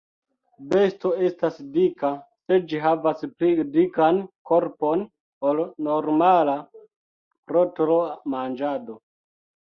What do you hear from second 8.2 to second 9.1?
manĝado.